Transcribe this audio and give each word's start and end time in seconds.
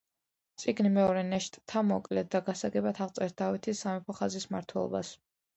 წიგნი 0.61 0.91
„მეორე 0.95 1.21
ნეშტთა“ 1.27 1.83
მოკლედ 1.91 2.31
და 2.37 2.43
გასაგებად 2.49 3.03
აღწერს 3.07 3.39
დავითის 3.43 3.85
სამეფო 3.87 4.21
ხაზის 4.23 4.53
მმართველობას. 4.53 5.17